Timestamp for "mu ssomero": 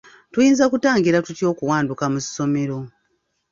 2.13-2.77